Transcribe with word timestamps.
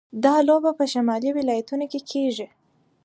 دا 0.23 0.35
لوبه 0.47 0.71
په 0.79 0.85
شمالي 0.93 1.31
ولایتونو 1.33 1.85
کې 1.91 1.99
کیږي. 2.09 2.47